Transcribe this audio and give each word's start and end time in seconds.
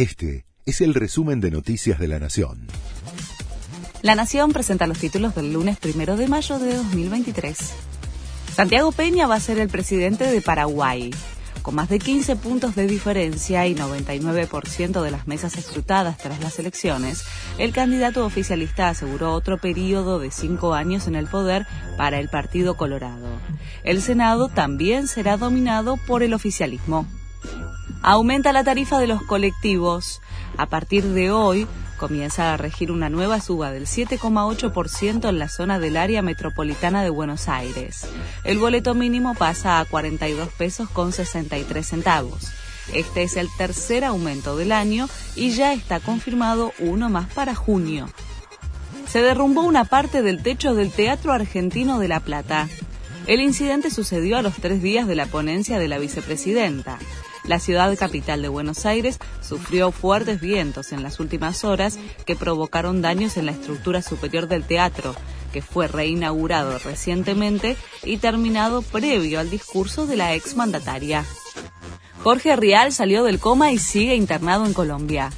Este 0.00 0.46
es 0.64 0.80
el 0.80 0.94
resumen 0.94 1.42
de 1.42 1.50
Noticias 1.50 1.98
de 1.98 2.08
la 2.08 2.18
Nación. 2.18 2.66
La 4.00 4.14
Nación 4.14 4.50
presenta 4.50 4.86
los 4.86 4.96
títulos 4.96 5.34
del 5.34 5.52
lunes 5.52 5.76
primero 5.76 6.16
de 6.16 6.26
mayo 6.26 6.58
de 6.58 6.74
2023. 6.74 7.58
Santiago 8.54 8.92
Peña 8.92 9.26
va 9.26 9.34
a 9.34 9.40
ser 9.40 9.58
el 9.58 9.68
presidente 9.68 10.24
de 10.24 10.40
Paraguay. 10.40 11.10
Con 11.60 11.74
más 11.74 11.90
de 11.90 11.98
15 11.98 12.36
puntos 12.36 12.74
de 12.76 12.86
diferencia 12.86 13.66
y 13.66 13.74
99% 13.74 15.02
de 15.02 15.10
las 15.10 15.26
mesas 15.28 15.58
escrutadas 15.58 16.16
tras 16.16 16.40
las 16.40 16.58
elecciones, 16.58 17.22
el 17.58 17.74
candidato 17.74 18.24
oficialista 18.24 18.88
aseguró 18.88 19.34
otro 19.34 19.58
periodo 19.58 20.18
de 20.18 20.30
cinco 20.30 20.72
años 20.72 21.08
en 21.08 21.14
el 21.14 21.26
poder 21.26 21.66
para 21.98 22.20
el 22.20 22.30
Partido 22.30 22.74
Colorado. 22.74 23.28
El 23.84 24.00
Senado 24.00 24.48
también 24.48 25.08
será 25.08 25.36
dominado 25.36 25.98
por 25.98 26.22
el 26.22 26.32
oficialismo. 26.32 27.06
Aumenta 28.02 28.52
la 28.52 28.64
tarifa 28.64 28.98
de 28.98 29.06
los 29.06 29.22
colectivos. 29.22 30.22
A 30.56 30.66
partir 30.66 31.04
de 31.04 31.30
hoy, 31.30 31.66
comienza 31.98 32.54
a 32.54 32.56
regir 32.56 32.90
una 32.90 33.10
nueva 33.10 33.40
suba 33.40 33.70
del 33.70 33.86
7,8% 33.86 35.28
en 35.28 35.38
la 35.38 35.48
zona 35.48 35.78
del 35.78 35.98
área 35.98 36.22
metropolitana 36.22 37.02
de 37.02 37.10
Buenos 37.10 37.48
Aires. 37.48 38.06
El 38.42 38.58
boleto 38.58 38.94
mínimo 38.94 39.34
pasa 39.34 39.80
a 39.80 39.84
42 39.84 40.48
pesos 40.48 40.88
con 40.88 41.12
63 41.12 41.86
centavos. 41.86 42.50
Este 42.94 43.22
es 43.22 43.36
el 43.36 43.48
tercer 43.58 44.04
aumento 44.04 44.56
del 44.56 44.72
año 44.72 45.06
y 45.36 45.50
ya 45.50 45.74
está 45.74 46.00
confirmado 46.00 46.72
uno 46.78 47.10
más 47.10 47.30
para 47.32 47.54
junio. 47.54 48.08
Se 49.06 49.20
derrumbó 49.20 49.60
una 49.62 49.84
parte 49.84 50.22
del 50.22 50.42
techo 50.42 50.74
del 50.74 50.90
Teatro 50.90 51.32
Argentino 51.32 51.98
de 51.98 52.08
La 52.08 52.20
Plata. 52.20 52.66
El 53.26 53.40
incidente 53.40 53.90
sucedió 53.90 54.38
a 54.38 54.42
los 54.42 54.54
tres 54.54 54.80
días 54.80 55.06
de 55.06 55.16
la 55.16 55.26
ponencia 55.26 55.78
de 55.78 55.88
la 55.88 55.98
vicepresidenta. 55.98 56.98
La 57.50 57.58
ciudad 57.58 57.98
capital 57.98 58.42
de 58.42 58.48
Buenos 58.48 58.86
Aires 58.86 59.18
sufrió 59.40 59.90
fuertes 59.90 60.40
vientos 60.40 60.92
en 60.92 61.02
las 61.02 61.18
últimas 61.18 61.64
horas 61.64 61.98
que 62.24 62.36
provocaron 62.36 63.02
daños 63.02 63.36
en 63.36 63.46
la 63.46 63.50
estructura 63.50 64.02
superior 64.02 64.46
del 64.46 64.62
teatro, 64.62 65.16
que 65.52 65.60
fue 65.60 65.88
reinaugurado 65.88 66.78
recientemente 66.78 67.76
y 68.04 68.18
terminado 68.18 68.82
previo 68.82 69.40
al 69.40 69.50
discurso 69.50 70.06
de 70.06 70.14
la 70.14 70.34
exmandataria. 70.34 71.24
Jorge 72.22 72.54
Rial 72.54 72.92
salió 72.92 73.24
del 73.24 73.40
coma 73.40 73.72
y 73.72 73.78
sigue 73.78 74.14
internado 74.14 74.64
en 74.64 74.72
Colombia. 74.72 75.30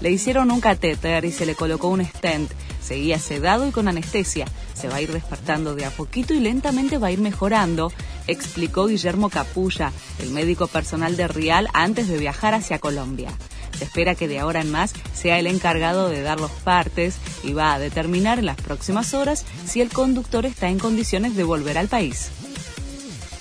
Le 0.00 0.12
hicieron 0.12 0.52
un 0.52 0.60
catéter 0.60 1.24
y 1.24 1.32
se 1.32 1.44
le 1.44 1.56
colocó 1.56 1.88
un 1.88 2.04
stent. 2.04 2.52
Seguía 2.80 3.18
sedado 3.18 3.66
y 3.66 3.72
con 3.72 3.88
anestesia. 3.88 4.46
Se 4.74 4.88
va 4.88 4.94
a 4.94 5.00
ir 5.00 5.12
despertando 5.12 5.74
de 5.74 5.86
a 5.86 5.90
poquito 5.90 6.34
y 6.34 6.38
lentamente 6.38 6.98
va 6.98 7.08
a 7.08 7.10
ir 7.10 7.18
mejorando, 7.18 7.92
explicó 8.28 8.86
Guillermo 8.86 9.30
Capulla, 9.30 9.92
el 10.20 10.30
médico 10.30 10.68
personal 10.68 11.16
de 11.16 11.26
Rial, 11.26 11.68
antes 11.72 12.06
de 12.06 12.18
viajar 12.18 12.54
hacia 12.54 12.78
Colombia. 12.78 13.32
Se 13.76 13.84
espera 13.84 14.14
que 14.14 14.28
de 14.28 14.38
ahora 14.38 14.60
en 14.60 14.70
más 14.70 14.92
sea 15.12 15.38
el 15.38 15.46
encargado 15.46 16.08
de 16.08 16.22
dar 16.22 16.38
los 16.38 16.50
partes 16.50 17.16
y 17.42 17.52
va 17.52 17.74
a 17.74 17.78
determinar 17.78 18.38
en 18.38 18.46
las 18.46 18.56
próximas 18.56 19.14
horas 19.14 19.44
si 19.66 19.80
el 19.80 19.88
conductor 19.88 20.46
está 20.46 20.68
en 20.68 20.78
condiciones 20.78 21.34
de 21.34 21.44
volver 21.44 21.78
al 21.78 21.88
país. 21.88 22.30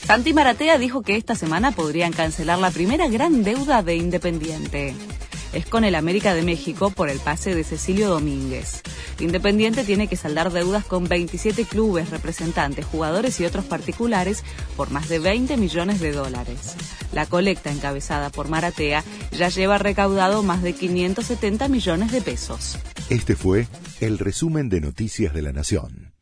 Santi 0.06 0.34
Maratea 0.34 0.78
dijo 0.78 1.02
que 1.02 1.18
esta 1.18 1.36
semana 1.36 1.72
podrían 1.72 2.14
cancelar 2.14 2.60
la 2.60 2.72
primera 2.72 3.08
gran 3.08 3.44
deuda 3.44 3.84
de 3.84 3.96
Independiente 3.96 4.96
es 5.58 5.66
con 5.66 5.84
el 5.84 5.96
América 5.96 6.36
de 6.36 6.44
México 6.44 6.92
por 6.92 7.10
el 7.10 7.20
pase 7.20 7.56
de 7.56 7.64
Cecilio 7.64 8.10
Domínguez. 8.10 8.84
Independiente 9.20 9.84
tiene 9.84 10.08
que 10.08 10.16
saldar 10.16 10.52
deudas 10.52 10.86
con 10.86 11.08
27 11.08 11.66
clubes, 11.66 12.12
representantes, 12.12 12.86
jugadores 12.86 13.40
y 13.40 13.46
otros 13.46 13.66
particulares 13.66 14.44
por 14.76 14.92
más 14.92 15.10
de 15.10 15.18
20 15.18 15.58
millones 15.58 16.00
de 16.00 16.12
dólares. 16.12 16.76
La 17.12 17.26
colecta 17.26 17.72
encabezada 17.72 18.30
por 18.30 18.50
Maratea 18.50 19.04
ya 19.32 19.50
lleva 19.50 19.80
recaudado 19.80 20.44
más 20.44 20.62
de 20.62 20.74
570 20.74 21.68
millones 21.70 22.12
de 22.12 22.22
pesos. 22.22 22.78
Este 23.10 23.36
fue 23.36 23.68
el 24.00 24.20
resumen 24.20 24.70
de 24.70 24.82
Noticias 24.82 25.34
de 25.34 25.42
la 25.42 25.54
Nación. 25.54 26.17